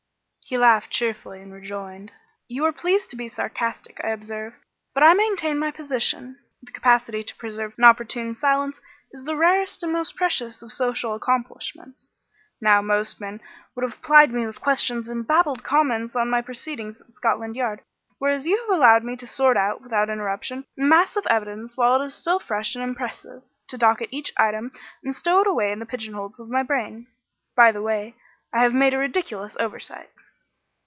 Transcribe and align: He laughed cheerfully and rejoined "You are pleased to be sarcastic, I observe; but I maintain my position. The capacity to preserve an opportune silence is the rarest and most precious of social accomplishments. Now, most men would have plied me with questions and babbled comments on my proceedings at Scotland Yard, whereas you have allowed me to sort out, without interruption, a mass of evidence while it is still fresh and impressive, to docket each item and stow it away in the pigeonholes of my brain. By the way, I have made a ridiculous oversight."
He 0.43 0.57
laughed 0.57 0.89
cheerfully 0.89 1.41
and 1.41 1.53
rejoined 1.53 2.11
"You 2.49 2.65
are 2.65 2.73
pleased 2.73 3.09
to 3.11 3.15
be 3.15 3.29
sarcastic, 3.29 4.01
I 4.03 4.09
observe; 4.09 4.53
but 4.93 5.01
I 5.01 5.13
maintain 5.13 5.57
my 5.57 5.71
position. 5.71 6.39
The 6.61 6.73
capacity 6.73 7.23
to 7.23 7.35
preserve 7.37 7.73
an 7.77 7.85
opportune 7.85 8.35
silence 8.35 8.81
is 9.13 9.23
the 9.23 9.37
rarest 9.37 9.81
and 9.81 9.93
most 9.93 10.17
precious 10.17 10.61
of 10.61 10.73
social 10.73 11.15
accomplishments. 11.15 12.11
Now, 12.59 12.81
most 12.81 13.21
men 13.21 13.39
would 13.75 13.89
have 13.89 14.01
plied 14.01 14.33
me 14.33 14.45
with 14.45 14.59
questions 14.59 15.07
and 15.07 15.25
babbled 15.25 15.63
comments 15.63 16.17
on 16.17 16.29
my 16.29 16.41
proceedings 16.41 16.99
at 16.99 17.13
Scotland 17.13 17.55
Yard, 17.55 17.79
whereas 18.17 18.45
you 18.45 18.57
have 18.59 18.77
allowed 18.77 19.05
me 19.05 19.15
to 19.17 19.27
sort 19.27 19.55
out, 19.55 19.79
without 19.81 20.09
interruption, 20.09 20.65
a 20.77 20.81
mass 20.83 21.15
of 21.15 21.25
evidence 21.27 21.77
while 21.77 22.01
it 22.01 22.03
is 22.03 22.13
still 22.13 22.39
fresh 22.41 22.75
and 22.75 22.83
impressive, 22.83 23.41
to 23.69 23.77
docket 23.77 24.09
each 24.11 24.33
item 24.35 24.69
and 25.01 25.15
stow 25.15 25.39
it 25.39 25.47
away 25.47 25.71
in 25.71 25.79
the 25.79 25.85
pigeonholes 25.85 26.41
of 26.41 26.49
my 26.49 26.61
brain. 26.61 27.07
By 27.55 27.71
the 27.71 27.81
way, 27.81 28.17
I 28.51 28.59
have 28.63 28.73
made 28.73 28.93
a 28.93 28.97
ridiculous 28.97 29.55
oversight." 29.57 30.09